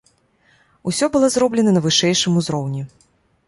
[0.93, 2.83] Усё было зроблена на вышэйшым узроўні.